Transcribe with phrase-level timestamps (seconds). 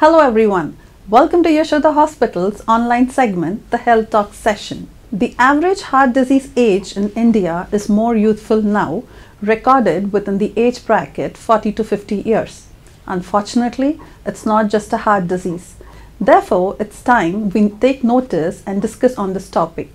[0.00, 0.76] Hello everyone.
[1.08, 4.88] Welcome to Yashoda Hospital's online segment, the Health Talk session.
[5.10, 9.02] The average heart disease age in India is more youthful now,
[9.42, 12.68] recorded within the age bracket 40 to 50 years.
[13.08, 15.74] Unfortunately, it's not just a heart disease.
[16.20, 19.90] Therefore, it's time we take notice and discuss on this topic.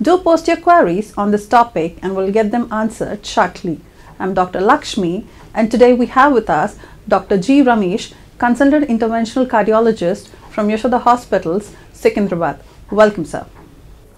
[0.00, 3.80] Do post your queries on this topic and we'll get them answered shortly.
[4.20, 4.60] I'm Dr.
[4.60, 6.76] Lakshmi and today we have with us
[7.08, 7.38] Dr.
[7.38, 7.64] G.
[7.64, 12.60] Ramesh, consultant interventional cardiologist from Yashoda Hospitals, Secunderabad.
[12.90, 13.44] Welcome, sir.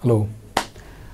[0.01, 0.29] Hello.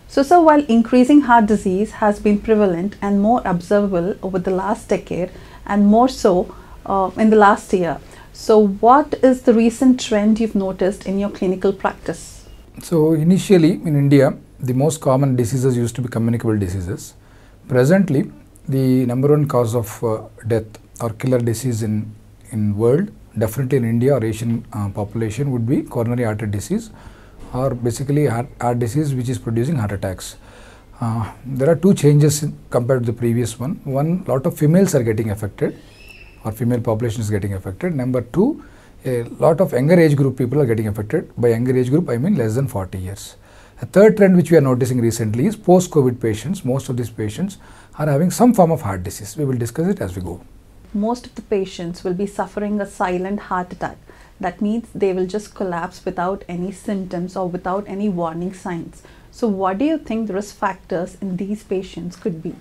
[0.09, 4.89] So, sir, while increasing heart disease has been prevalent and more observable over the last
[4.89, 5.31] decade
[5.65, 6.53] and more so
[6.85, 7.99] uh, in the last year,
[8.34, 12.45] so what is the recent trend you've noticed in your clinical practice?
[12.84, 17.13] So, initially in India, the most common diseases used to be communicable diseases.
[17.67, 18.31] Presently,
[18.67, 20.65] the number one cause of uh, death
[21.01, 22.13] or killer disease in
[22.51, 26.91] in world, definitely in India or Asian uh, population, would be coronary artery disease
[27.54, 30.37] or basically heart, heart disease which is producing heart attacks.
[30.99, 33.79] Uh, there are two changes compared to the previous one.
[33.84, 35.77] One, lot of females are getting affected
[36.43, 37.95] or female population is getting affected.
[37.95, 38.63] Number two,
[39.05, 41.32] a lot of younger age group people are getting affected.
[41.37, 43.35] By younger age group, I mean less than 40 years.
[43.79, 46.65] A third trend which we are noticing recently is post-COVID patients.
[46.65, 47.59] Most of these patients
[47.99, 49.37] are having some form of heart disease.
[49.37, 50.41] We will discuss it as we go.
[50.93, 53.98] Most of the patients will be suffering a silent heart attack.
[54.40, 59.04] That means they will just collapse without any symptoms or without any warning signs.
[59.32, 62.55] So, what do you think the risk factors in these patients could be?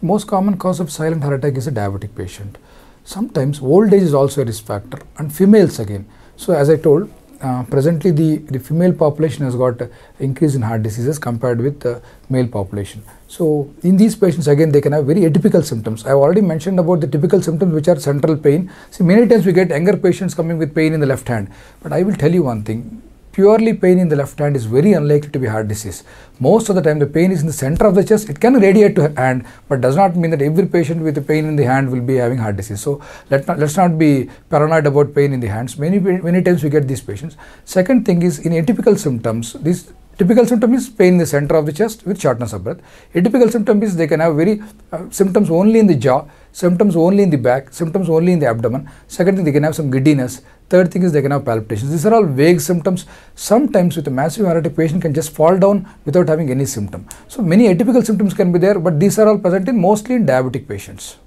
[0.00, 2.58] Most common cause of silent heart attack is a diabetic patient.
[3.04, 6.06] Sometimes old age is also a risk factor, and females again.
[6.36, 9.80] So, as I told, uh, presently the, the female population has got
[10.18, 13.02] increase in heart diseases compared with the male population.
[13.28, 16.04] So in these patients again they can have very atypical symptoms.
[16.04, 18.70] I have already mentioned about the typical symptoms which are central pain.
[18.90, 21.50] See many times we get younger patients coming with pain in the left hand.
[21.82, 23.02] But I will tell you one thing,
[23.36, 25.98] purely pain in the left hand is very unlikely to be heart disease.
[26.46, 28.30] Most of the time the pain is in the center of the chest.
[28.30, 31.44] It can radiate to hand, but does not mean that every patient with a pain
[31.50, 32.80] in the hand will be having heart disease.
[32.80, 35.78] So let not, let's not be paranoid about pain in the hands.
[35.78, 35.98] Many
[36.30, 37.36] many times we get these patients.
[37.76, 39.86] Second thing is in atypical symptoms, these
[40.18, 42.78] Typical symptom is pain in the center of the chest with shortness of breath.
[43.14, 47.22] Atypical symptom is they can have very uh, symptoms only in the jaw, symptoms only
[47.22, 48.88] in the back, symptoms only in the abdomen.
[49.08, 50.40] Second thing, they can have some giddiness.
[50.68, 51.92] Third thing is they can have palpitations.
[51.92, 53.06] These are all vague symptoms.
[53.36, 57.06] Sometimes with a massive attack, patient can just fall down without having any symptom.
[57.28, 60.26] So many atypical symptoms can be there, but these are all present in mostly in
[60.26, 61.18] diabetic patients.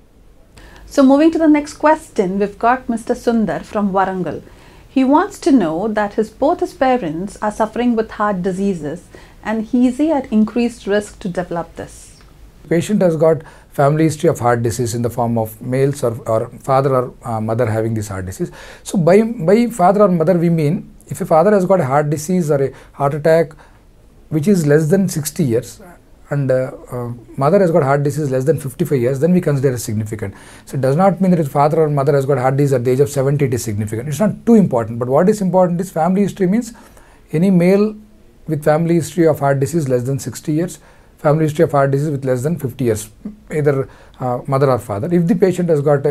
[0.86, 3.16] So moving to the next question, we've got Mr.
[3.16, 4.42] Sundar from Warangal.
[4.90, 9.04] He wants to know that his both his parents are suffering with heart diseases
[9.44, 12.09] and he is at increased risk to develop this.
[12.68, 16.50] Patient has got family history of heart disease in the form of males or, or
[16.60, 18.52] father or uh, mother having this heart disease.
[18.84, 22.10] So by by father or mother we mean if a father has got a heart
[22.10, 23.54] disease or a heart attack
[24.30, 25.82] which is less than 60 years
[26.30, 29.72] and uh, uh, mother has got heart disease less than 55 years, then we consider
[29.72, 30.36] it significant.
[30.66, 32.84] So it does not mean that if father or mother has got heart disease at
[32.84, 34.10] the age of 70, it is significant.
[34.10, 35.00] It's not too important.
[35.00, 36.74] But what is important is family history means
[37.32, 37.96] any male
[38.48, 40.80] with family history of heart disease less than 60 years,
[41.24, 43.10] family history of heart disease with less than 50 years,
[43.52, 43.88] either
[44.20, 45.14] uh, mother or father.
[45.14, 46.06] If the patient has got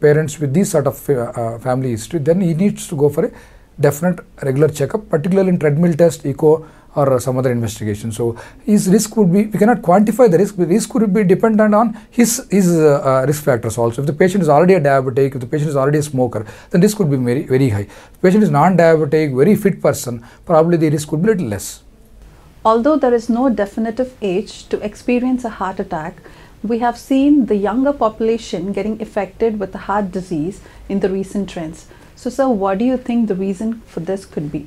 [0.00, 3.26] parents with this sort of uh, uh, family history, then he needs to go for
[3.26, 3.32] a
[3.78, 6.66] definite regular checkup, particularly in treadmill test, echo,
[6.96, 8.12] or some other investigation.
[8.12, 10.56] So his risk would be we cannot quantify the risk.
[10.56, 14.02] The risk would be dependent on his his uh, uh, risk factors also.
[14.02, 16.80] If the patient is already a diabetic, if the patient is already a smoker, then
[16.80, 17.86] risk could be very very high.
[17.88, 21.83] If the patient is non-diabetic, very fit person, probably the risk could be little less.
[22.64, 26.16] Although there is no definitive age to experience a heart attack,
[26.62, 31.50] we have seen the younger population getting affected with the heart disease in the recent
[31.50, 31.86] trends.
[32.16, 34.66] So, sir, what do you think the reason for this could be?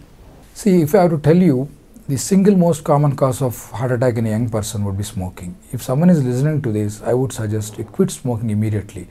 [0.53, 1.69] See, if I have to tell you,
[2.08, 5.58] the single most common cause of heart attack in a young person would be smoking.
[5.72, 9.08] If someone is listening to this, I would suggest you quit smoking immediately.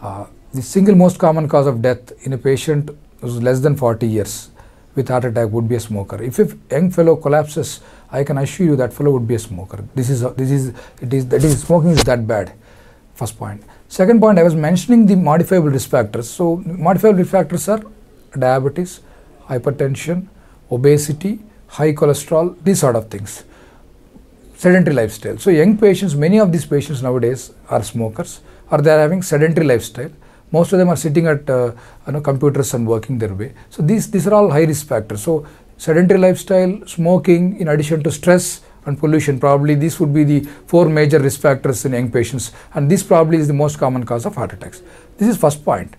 [0.00, 2.90] Uh, the single most common cause of death in a patient
[3.20, 4.50] who's less than 40 years
[4.94, 6.22] with heart attack would be a smoker.
[6.22, 9.84] If a young fellow collapses, I can assure you that fellow would be a smoker.
[9.94, 12.52] This is this is it is that is smoking is that bad.
[13.14, 13.62] First point.
[13.88, 16.28] Second point, I was mentioning the modifiable risk factors.
[16.28, 17.82] So modifiable risk factors are
[18.38, 19.00] diabetes,
[19.46, 20.26] hypertension,
[20.70, 23.44] obesity, high cholesterol, these sort of things.
[24.56, 25.38] Sedentary lifestyle.
[25.38, 28.40] So young patients, many of these patients nowadays are smokers
[28.70, 30.10] or they are having sedentary lifestyle.
[30.52, 31.72] Most of them are sitting at uh,
[32.06, 33.52] you know, computers and working their way.
[33.68, 35.22] So these, these are all high risk factors.
[35.22, 40.40] So sedentary lifestyle, smoking, in addition to stress and pollution, probably these would be the
[40.66, 42.52] four major risk factors in young patients.
[42.74, 44.82] And this probably is the most common cause of heart attacks.
[45.18, 45.94] This is first point.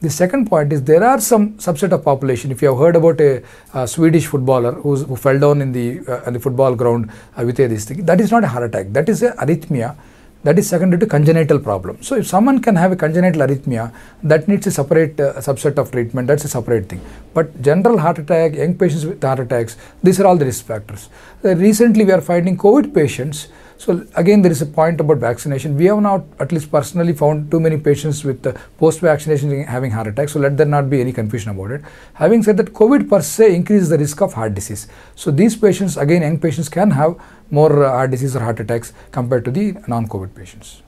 [0.00, 2.50] The second point is there are some subset of population.
[2.50, 3.42] If you have heard about a,
[3.74, 7.60] a Swedish footballer who fell down in the uh, in the football ground uh, with
[7.60, 8.86] a, this thing, that is not a heart attack.
[8.92, 9.94] That is a arrhythmia.
[10.42, 12.02] That is secondary to congenital problem.
[12.02, 13.92] So if someone can have a congenital arrhythmia,
[14.22, 16.28] that needs a separate uh, subset of treatment.
[16.28, 17.02] That's a separate thing.
[17.34, 21.10] But general heart attack, young patients with heart attacks, these are all the risk factors.
[21.44, 23.48] Uh, recently, we are finding COVID patients
[23.80, 25.74] so again, there is a point about vaccination.
[25.74, 30.08] We have not, at least personally, found too many patients with uh, post-vaccination having heart
[30.08, 30.34] attacks.
[30.34, 31.80] So let there not be any confusion about it.
[32.12, 34.86] Having said that, COVID per se increases the risk of heart disease.
[35.14, 37.16] So these patients, again, young patients can have
[37.50, 40.82] more uh, heart disease or heart attacks compared to the non-COVID patients.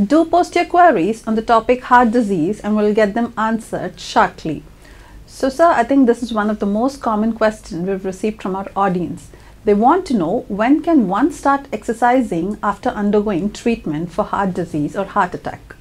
[0.00, 4.62] Do post your queries on the topic heart disease and we'll get them answered shortly.
[5.26, 8.54] So, sir, I think this is one of the most common questions we've received from
[8.54, 9.30] our audience.
[9.66, 14.94] They want to know when can one start exercising after undergoing treatment for heart disease
[14.94, 15.74] or heart attack.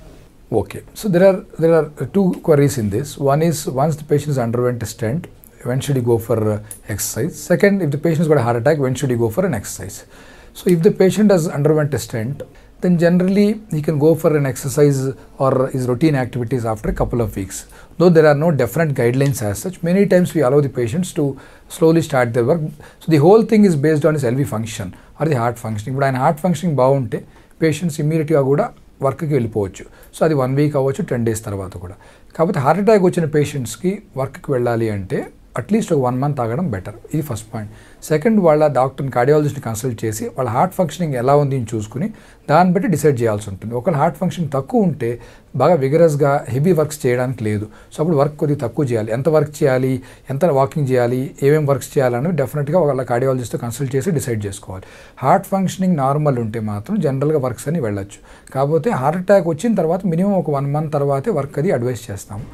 [0.51, 3.15] Okay, so there are there are two queries in this.
[3.15, 5.27] One is once the patient has underwent a stent,
[5.61, 7.39] when should he go for uh, exercise?
[7.39, 9.53] Second, if the patient has got a heart attack, when should he go for an
[9.53, 10.07] exercise?
[10.53, 12.41] So if the patient has underwent a stent,
[12.85, 14.99] then generally he can go for an exercise
[15.39, 17.57] or his routine activities after a couple of weeks.
[17.97, 21.23] Though there are no definite guidelines as such, many times we allow the patients to
[21.69, 22.61] slowly start their work.
[23.01, 24.87] So the whole thing is based on his LV function
[25.19, 25.95] or the heart functioning.
[25.97, 27.19] But ఆయన heart functioning బాగుంటే
[27.61, 28.65] patients ఇమీడియట్గా కూడా
[29.05, 29.83] వర్క్కి వెళ్ళిపోవచ్చు
[30.15, 31.95] so అది one week అవ్వచ్చు ten days తర్వాత కూడా
[32.35, 35.19] కాకపోతే హార్ట్ అటాక్ వచ్చిన పేషెంట్స్కి వర్క్కి వెళ్ళాలి అంటే
[35.57, 36.93] అట్లీస్ట్ ఒక వన్ మంత్ ఆగడం బెటర్.
[37.13, 37.71] ఇది ఫస్ట్ పాయింట్.
[38.03, 42.09] సెకండ్ వాళ్ళ డాక్టర్ని కార్డియాలజిస్ట్ని కన్సల్ట్ చేసి వాళ్ళ హార్ట్ ఫంక్షనింగ్ ఎలా ఉంది అని చూసుకుని
[42.49, 43.75] దాన్ని బట్టి డిసైడ్ చేయాల్సి ఉంటుంది.
[43.75, 45.19] ఒకవేళ హార్ట్ ఫంక్షన్ తక్కువ ఉంటే
[45.55, 47.65] బాగా విగరస్గా హెవీ వర్క్స్ చేయడానికి లేదు.
[47.93, 49.11] సో అప్పుడు వర్క్ కొద్దిగా తక్కువ చేయాలి.
[49.11, 50.01] ఎంత వర్క్ చేయాలి?
[50.29, 51.35] ఎంత వాకింగ్ చేయాలి?
[51.43, 54.83] ఏమేమి వర్క్స్ చేయాలని డెఫినెట్గా వాళ్ళ కార్డియాలజిస్ట్తో కన్సల్ట్ చేసి డిసైడ్ చేసుకోవాలి.
[55.17, 58.51] హార్ట్ ఫంక్షనింగ్ నార్మల్ ఉంటే మాత్రం జనరల్గా వర్క్స్ అని వెళ్ళొచ్చు.
[58.53, 62.45] కాకపోతే హార్ట్ అటాక్ వచ్చిన తర్వాత మినిమం ఒక వన్ మంత్ తర్వాతే వర్క్ అది అడ్వైస్ చేస్తాము.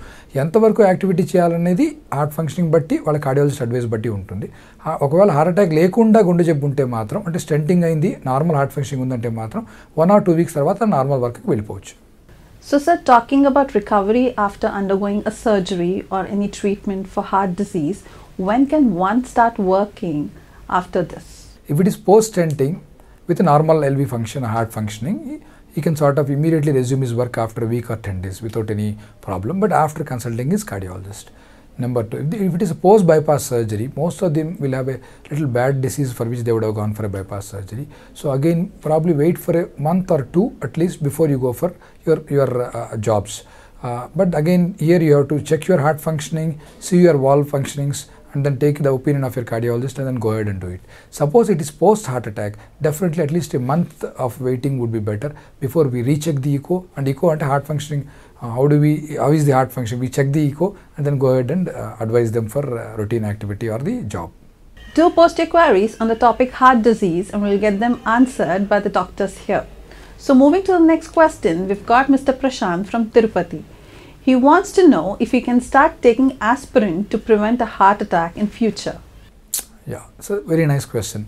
[0.43, 1.87] ఎంతవరకు యాక్టివిటీ చేయాలనేది
[2.17, 4.49] హార్ట్ ఫంక్షనింగ్ బట్టి వాళ్ళ కార్డియాలజిస్ట్ అడ్వైస్ బట్టి ఉంటుంది
[5.06, 9.31] ఒకవేళ హార్ట్ అటాక్ లేకుండా గుండె జబ్బు ఉంటే మాత్రం అంటే స్టెంటింగ్ అయింది నార్మల్ హార్ట్ ఫంక్షనింగ్ ఉందంటే
[9.41, 9.62] మాత్రం
[9.99, 11.94] వన్ ఆర్ టూ వీక్స్ తర్వాత నార్మల్ వర్క్కి వెళ్ళిపోవచ్చు
[12.62, 17.99] So, sir, talking about recovery after undergoing a surgery or any treatment for heart disease,
[18.38, 20.19] when can one start working
[20.71, 21.27] after this?
[21.69, 22.73] If it is post stenting
[23.29, 25.19] with a normal LV function, heart functioning,
[25.74, 28.70] he can sort of immediately resume his work after a week or 10 days without
[28.70, 31.26] any problem, but after consulting his cardiologist.
[31.78, 35.00] Number two, if, it is a post bypass surgery, most of them will have a
[35.30, 37.88] little bad disease for which they would have gone for a bypass surgery.
[38.14, 41.74] So again, probably wait for a month or two at least before you go for
[42.06, 43.44] your your uh, jobs.
[43.82, 48.10] Uh, but again, here you have to check your heart functioning, see your valve functionings,
[48.33, 50.81] and then take the opinion of your cardiologist and then go ahead and do it.
[51.10, 55.00] Suppose it is post heart attack, definitely at least a month of waiting would be
[55.00, 58.10] better before we recheck the echo and echo and heart functioning.
[58.42, 60.00] Uh, how do we, how is the heart function?
[60.00, 63.25] We check the echo and then go ahead and uh, advise them for uh, routine
[63.25, 64.31] activity or the job.
[64.94, 68.80] Do post your queries on the topic heart disease and we'll get them answered by
[68.80, 69.66] the doctors here.
[70.18, 72.38] So, moving to the next question, we've got Mr.
[72.38, 73.63] Prashant from Tirupati.
[74.24, 78.38] He wants to know if he can start taking aspirin to prevent a heart attack
[78.38, 79.00] in future.
[79.88, 81.28] Yeah, it's a very nice question.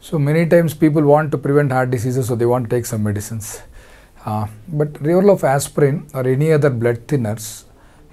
[0.00, 3.04] So many times people want to prevent heart diseases, so they want to take some
[3.04, 3.62] medicines.
[4.26, 7.64] Uh, but role of aspirin or any other blood thinners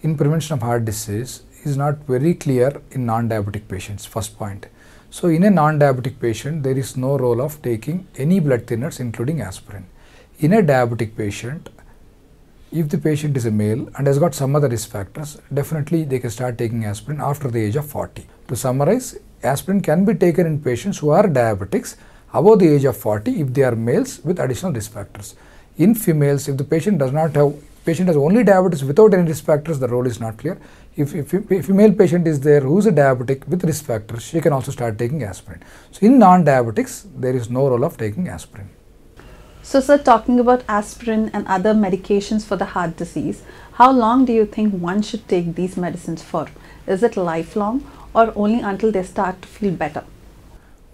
[0.03, 4.05] in prevention of heart disease is not very clear in non-diabetic patients.
[4.05, 4.67] First point.
[5.09, 9.41] So in a non-diabetic patient, there is no role of taking any blood thinners, including
[9.41, 9.87] aspirin.
[10.39, 11.69] In a diabetic patient,
[12.71, 16.19] if the patient is a male and has got some other risk factors, definitely they
[16.19, 18.25] can start taking aspirin after the age of 40.
[18.47, 21.97] To summarize, aspirin can be taken in patients who are diabetics
[22.33, 25.35] above the age of 40 if they are males with additional risk factors.
[25.77, 27.53] In females, if the patient does not have
[27.85, 30.57] patient has only diabetes without any risk factors, the role is not clear.
[30.95, 34.53] If, a female patient is there who is a diabetic with risk factors, she can
[34.53, 35.63] also start taking aspirin.
[35.91, 38.69] So in non-diabetics, there is no role of taking aspirin.
[39.63, 44.33] So, sir, talking about aspirin and other medications for the heart disease, how long do
[44.33, 46.47] you think one should take these medicines for?
[46.87, 50.03] Is it lifelong or only until they start to feel better?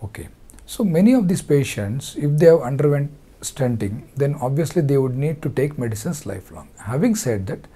[0.03, 0.27] Okay.
[0.65, 5.41] So, many of these patients, if they have underwent stenting, then obviously they would need
[5.43, 6.67] to take medicines lifelong.
[6.77, 7.67] Having said that,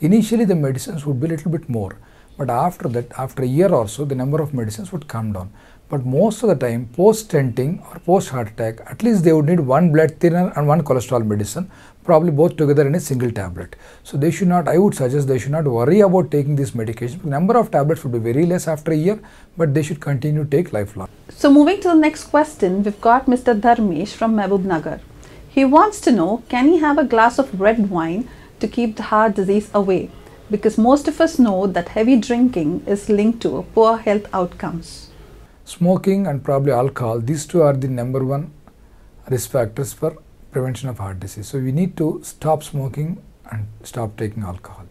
[0.00, 1.98] initially the medicines would be a little bit more,
[2.36, 5.52] but after that, after a year or so, the number of medicines would come down.
[5.92, 9.44] But most of the time, post stenting or post heart attack, at least they would
[9.44, 11.70] need one blood thinner and one cholesterol medicine,
[12.02, 13.76] probably both together in a single tablet.
[14.02, 17.20] So they should not, I would suggest they should not worry about taking this medication.
[17.24, 19.20] Number of tablets would be very less after a year,
[19.58, 21.10] but they should continue to take lifelong.
[21.28, 23.60] So moving to the next question, we've got Mr.
[23.60, 25.00] Dharmesh from Mehboob Nagar.
[25.46, 28.26] He wants to know, can he have a glass of red wine
[28.60, 30.10] to keep the heart disease away?
[30.50, 35.08] because most of us know that heavy drinking is linked to poor health outcomes.
[35.72, 38.52] Smoking and probably alcohol, these two are the number one
[39.30, 40.18] risk factors for
[40.50, 41.48] prevention of heart disease.
[41.48, 44.84] So we need to stop smoking and stop taking alcohol.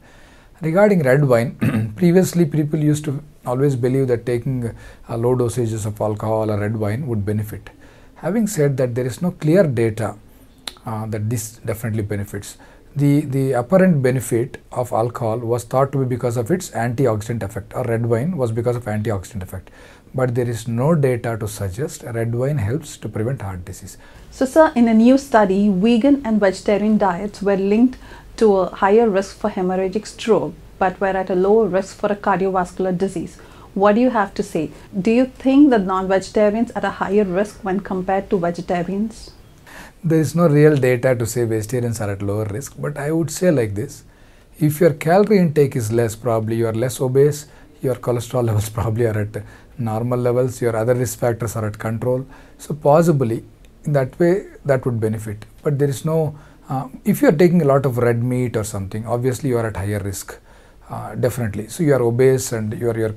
[0.59, 4.75] Regarding red wine, previously people used to always believe that taking
[5.07, 7.69] low dosages of alcohol or red wine would benefit.
[8.15, 10.15] Having said that, there is no clear data
[10.87, 12.57] uh, that this definitely benefits.
[12.95, 17.73] The, the apparent benefit of alcohol was thought to be because of its antioxidant effect,
[17.73, 19.69] or red wine was because of antioxidant effect.
[20.13, 23.97] But there is no data to suggest red wine helps to prevent heart disease.
[24.29, 27.97] So, sir, in a new study, vegan and vegetarian diets were linked
[28.37, 32.15] to a higher risk for hemorrhagic stroke, but were at a lower risk for a
[32.15, 33.37] cardiovascular disease.
[33.73, 34.71] What do you have to say?
[34.99, 39.31] Do you think that non vegetarians are at a higher risk when compared to vegetarians?
[40.03, 43.31] There is no real data to say vegetarians are at lower risk, but I would
[43.31, 44.03] say like this
[44.59, 47.47] if your calorie intake is less, probably you are less obese,
[47.81, 49.43] your cholesterol levels probably are at
[49.83, 52.25] normal levels, your other risk factors are at control.
[52.57, 53.43] So, possibly
[53.85, 55.45] in that way that would benefit.
[55.63, 56.37] But there is no,
[56.69, 59.67] uh, if you are taking a lot of red meat or something, obviously you are
[59.67, 60.37] at higher risk.
[60.89, 61.67] Uh, definitely.
[61.69, 63.15] So you are obese and your your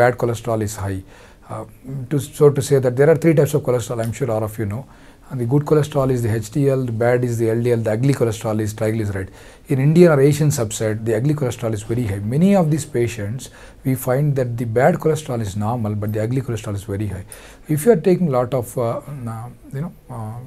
[0.00, 1.02] bad cholesterol is high.
[1.48, 1.64] Uh,
[2.10, 4.02] to, so to say that there are three types of cholesterol.
[4.02, 4.86] I'm sure all of you know.
[5.28, 8.60] And the good cholesterol is the HDL, the bad is the LDL, the ugly cholesterol
[8.60, 9.30] is triglyceride.
[9.66, 12.20] In Indian or Asian subset, the ugly cholesterol is very high.
[12.20, 13.50] Many of these patients,
[13.84, 17.24] we find that the bad cholesterol is normal, but the ugly cholesterol is very high.
[17.68, 19.00] If you are taking a lot of, uh,
[19.74, 20.38] you know, uh,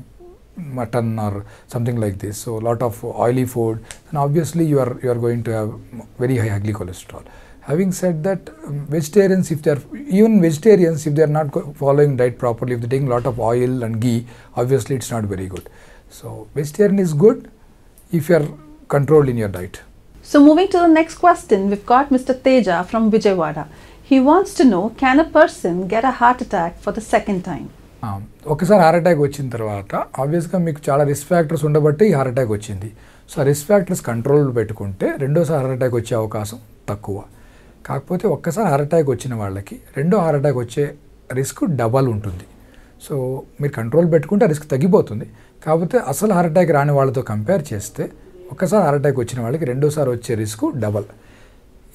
[0.56, 5.00] mutton or something like this so a lot of oily food then obviously you are
[5.02, 5.74] you are going to have
[6.18, 7.24] very high ugly cholesterol
[7.69, 12.13] having said that um, vegetarians if they are even vegetarians if they are not following
[12.17, 14.21] diet properly if they are taking a lot of oil and ghee
[14.57, 15.67] obviously it's not very good
[16.11, 17.39] so vegetarian is good
[18.13, 18.49] if you are
[18.89, 19.77] controlled in your diet
[20.25, 23.65] so moving to the next question we've got mr teja from vijayawada
[24.11, 27.67] he wants to know can a person get a heart attack for the second time
[28.53, 29.93] ఒకసారి heart attack వచ్చిన తర్వాత
[30.23, 32.89] ఆబ్వియస్గా మీకు చాలా risk factors ఉండబట్టి ఈ heart attack వచ్చింది
[33.31, 36.59] so ఆ రిస్క్ ఫ్యాక్టర్స్ కంట్రోల్ పెట్టుకుంటే రెండోసారి హార్ట్ అటాక్ వచ్చే అవకాశం
[36.91, 37.19] తక్కువ
[37.90, 40.86] కాకపోతే ఒక్కసారి హార్ట్ అటాక్ వచ్చిన వాళ్ళకి రెండో హార్ట్ అటాక్ వచ్చే
[41.40, 42.46] రిస్క్ డబల్ ఉంటుంది.
[43.06, 43.16] సో
[43.62, 45.26] మీరు కంట్రోల్ పెట్టుకుంటే రిస్క్ తగ్గిపోతుంది.
[45.66, 48.04] కాకపోతే అసలు హార్ట్ అటాక్ రాని వాళ్ళతో కంపేర్ చేస్తే
[48.52, 51.08] ఒక్కసారి హార్ట్ అటాక్ వచ్చిన వాళ్ళకి రెండోసారి వచ్చే రిస్క్ డబల్.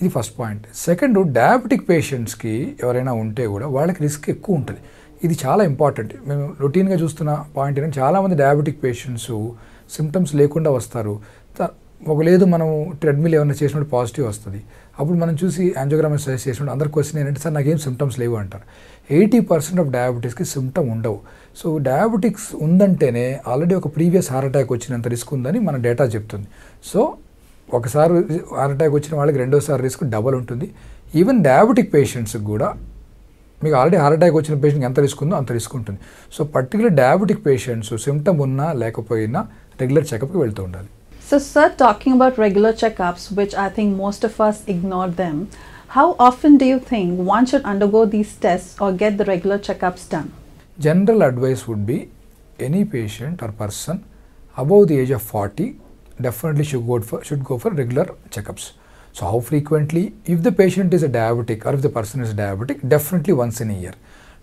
[0.00, 0.64] ఇది ఫస్ట్ పాయింట్.
[0.86, 4.80] సెకండ్ డయాబెటిక్ పేషెంట్స్కి ఎవరైనా ఉంటే కూడా వాళ్ళకి రిస్క్ ఎక్కువ ఉంటుంది.
[5.26, 6.12] ఇది చాలా ఇంపార్టెంట్.
[6.28, 9.30] మేము రొటీన్గా చూస్తున్న పాయింట్ ఏంటంటే చాలామంది డయాబెటిక్ పేషెంట్స్
[9.96, 11.14] సిమ్టమ్స్ లేకుండా వస్తారు.
[12.12, 12.68] ఒక లేదు మనం
[13.02, 14.61] ట్రెడ్మిల్ ఏమైనా చేసినప్పుడు పాజిటివ్ వస్తుంది.
[15.00, 18.64] అప్పుడు మనం చూసి యాంజోగ్రామ్ సజెస్ట్ చేసినప్పుడు అందరు క్వశ్చన్ ఏంటంటే సార్ నాకేం సిమ్టమ్స్ లేవు అంటారు.
[19.16, 21.18] ఎయిటీ పర్సెంట్ ఆఫ్ డయాబెటీస్కి సిమ్టమ్ ఉండవు.
[21.61, 26.49] సో డయాబెటిక్స్ ఉందంటేనే ఆల్రెడీ ఒక ప్రీవియస్ హార్ట్ అటాక్ వచ్చినంత రిస్క్ ఉందని మన డేటా చెప్తుంది.
[26.90, 27.00] సో
[27.78, 28.12] ఒకసారి
[28.58, 30.68] హార్ట్ అటాక్ వచ్చిన వాళ్ళకి రెండోసారి రిస్క్ డబల్ ఉంటుంది.
[31.20, 32.68] ఈవెన్ డయాబెటిక్ పేషెంట్స్కి కూడా
[33.62, 35.99] మీకు ఆల్రెడీ హార్ట్ అటాక్ వచ్చిన పేషెంట్కి ఎంత రిస్క్ ఉందో అంత రిస్క్ ఉంటుంది.
[36.37, 39.42] So particular diabetic patients symptom ఉన్నా లేకపోయినా
[39.80, 40.90] రెగ్యులర్ చెకప్కి వెళ్తూ ఉండాలి.
[41.26, 45.48] So, sir, talking about regular checkups, which I think most of us ignore them,
[45.88, 50.06] how often do you think one should undergo these tests or get the regular checkups
[50.06, 50.34] done?
[50.78, 52.10] General advice would be
[52.60, 54.04] any patient or person
[54.58, 55.80] above the age of 40
[56.20, 58.72] definitely should go for, should go for regular checkups.
[59.14, 60.12] So, how frequently?
[60.26, 63.70] If the patient is a diabetic or if the person is diabetic, definitely once in
[63.70, 63.94] a year.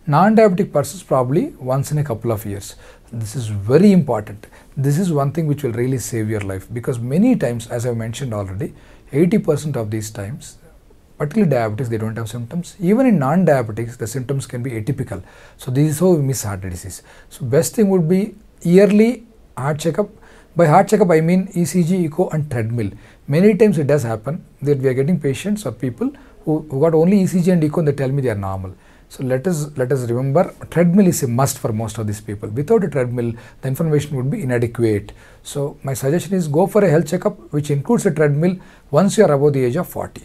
[0.07, 2.75] Non diabetic persons probably once in a couple of years.
[3.13, 4.47] This is very important.
[4.75, 7.93] This is one thing which will really save your life because many times, as I
[7.93, 8.73] mentioned already,
[9.11, 10.57] 80% of these times,
[11.19, 12.75] particularly diabetics, they don't have symptoms.
[12.79, 15.21] Even in non diabetics, the symptoms can be atypical.
[15.57, 17.03] So, this is how we miss heart disease.
[17.29, 20.09] So, best thing would be yearly heart checkup.
[20.55, 22.89] By heart checkup, I mean ECG, echo, and treadmill.
[23.27, 26.11] Many times it does happen that we are getting patients or people
[26.43, 28.73] who, who got only ECG and echo and they tell me they are normal.
[29.13, 32.47] So let us let us remember treadmill is a must for most of these people.
[32.47, 35.11] Without a treadmill, the information would be inadequate.
[35.43, 38.55] So my suggestion is go for a health checkup which includes a treadmill
[38.89, 40.21] once you are above the age of 40.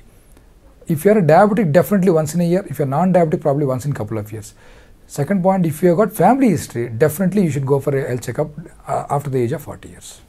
[0.86, 2.64] If you are a diabetic, definitely once in a year.
[2.70, 4.54] If you are non-diabetic, probably once in a couple of years.
[5.08, 8.22] Second point, if you have got family history, definitely you should go for a health
[8.22, 8.50] checkup
[8.86, 10.20] uh, after the age of 40 years.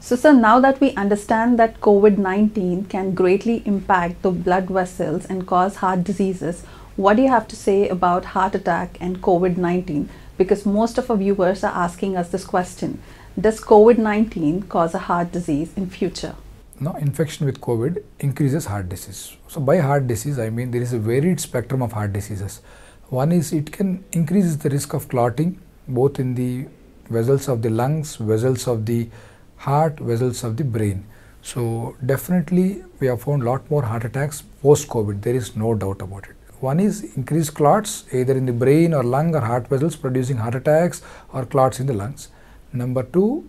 [0.00, 5.24] So, sir, now that we understand that COVID 19 can greatly impact the blood vessels
[5.24, 6.64] and cause heart diseases,
[6.96, 10.08] what do you have to say about heart attack and COVID 19?
[10.36, 13.00] Because most of our viewers are asking us this question
[13.40, 16.34] Does COVID 19 cause a heart disease in future?
[16.80, 19.36] No, infection with COVID increases heart disease.
[19.48, 22.60] So, by heart disease, I mean there is a varied spectrum of heart diseases.
[23.08, 25.58] One is it can increase the risk of clotting
[25.88, 26.66] both in the
[27.08, 29.08] vessels of the lungs, vessels of the
[29.56, 31.06] heart, vessels of the brain.
[31.40, 35.22] So definitely we have found lot more heart attacks post COVID.
[35.22, 36.36] There is no doubt about it.
[36.62, 40.54] One is increased clots either in the brain or lung or heart vessels producing heart
[40.54, 41.02] attacks
[41.32, 42.28] or clots in the lungs.
[42.72, 43.48] Number two,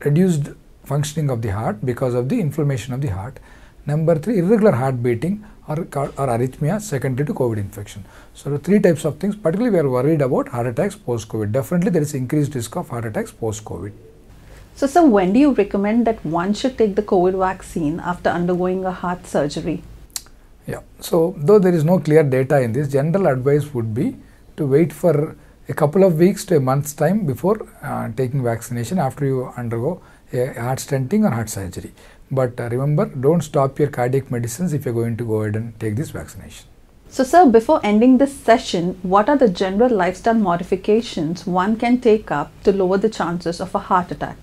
[0.00, 0.48] reduced
[0.82, 3.38] functioning of the heart because of the inflammation of the heart.
[3.86, 8.04] Number three, irregular heart beating or, or arrhythmia secondary to COVID infection.
[8.34, 11.52] So, three types of things, particularly we are worried about heart attacks post COVID.
[11.52, 13.92] Definitely there is increased risk of heart attacks post COVID.
[14.74, 18.84] So, sir, when do you recommend that one should take the COVID vaccine after undergoing
[18.84, 19.84] a heart surgery?
[20.70, 24.16] Yeah, so though there is no clear data in this, general advice would be
[24.56, 25.36] to wait for
[25.68, 30.00] a couple of weeks to a month's time before uh, taking vaccination after you undergo
[30.32, 31.92] a heart stenting or heart surgery.
[32.30, 35.78] But uh, remember, don't stop your cardiac medicines if you're going to go ahead and
[35.80, 36.66] take this vaccination.
[37.08, 42.30] So, sir, before ending this session, what are the general lifestyle modifications one can take
[42.30, 44.36] up to lower the chances of a heart attack?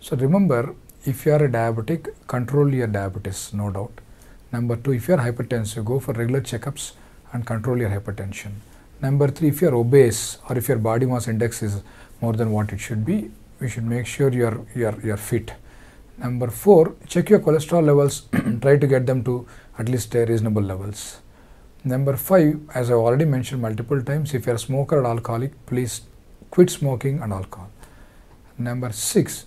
[0.00, 0.74] So remember,
[1.04, 3.92] if you are a diabetic, control your diabetes, no doubt.
[4.52, 6.92] Number two, if you are hypertensive, go for regular checkups
[7.32, 8.52] and control your hypertension.
[9.00, 11.82] Number three, if you are obese or if your body mass index is
[12.20, 13.30] more than what it should be,
[13.60, 15.52] you should make sure you are, you are, you are fit.
[16.18, 19.46] Number four, check your cholesterol levels, and try to get them to
[19.78, 21.18] at least uh, reasonable levels.
[21.84, 25.64] Number five, as I already mentioned multiple times, if you are a smoker or alcoholic,
[25.64, 26.02] please
[26.50, 27.70] quit smoking and alcohol.
[28.58, 29.46] Number six,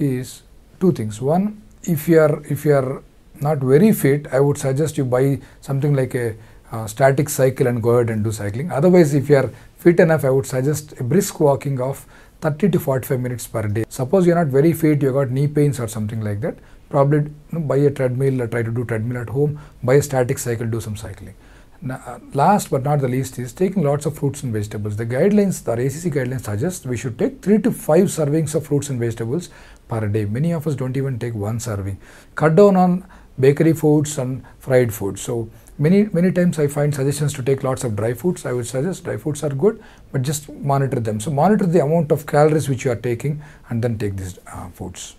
[0.00, 0.42] is
[0.80, 1.20] two things.
[1.20, 3.02] One, if you are if you are
[3.40, 6.36] not very fit, I would suggest you buy something like a
[6.72, 8.70] uh, static cycle and go ahead and do cycling.
[8.70, 12.06] Otherwise, if you are fit enough, I would suggest a brisk walking of
[12.40, 13.84] 30 to 45 minutes per day.
[13.88, 16.56] Suppose you are not very fit, you got knee pains or something like that.
[16.88, 19.60] Probably you know, buy a treadmill or try to do treadmill at home.
[19.82, 21.34] Buy a static cycle, do some cycling.
[21.82, 24.96] Now, uh, last but not the least is taking lots of fruits and vegetables.
[24.96, 28.90] The guidelines, the ACC guidelines suggest we should take 3 to 5 servings of fruits
[28.90, 29.48] and vegetables
[29.88, 30.26] per day.
[30.26, 31.98] Many of us don't even take one serving.
[32.34, 33.06] Cut down on
[33.40, 35.20] bakery foods and fried foods.
[35.20, 38.44] So many many times I find suggestions to take lots of dry foods.
[38.46, 41.20] I would suggest dry foods are good, but just monitor them.
[41.20, 44.68] So monitor the amount of calories which you are taking and then take these uh,
[44.70, 45.14] foods.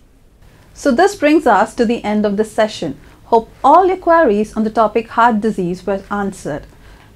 [0.74, 2.98] So this brings us to the end of the session.
[3.26, 6.66] Hope all your queries on the topic heart disease were answered.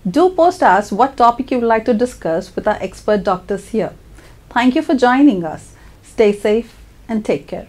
[0.09, 3.93] Do post us what topic you would like to discuss with our expert doctors here.
[4.51, 5.73] Thank you for joining us.
[6.03, 6.77] Stay safe
[7.09, 7.69] and take care.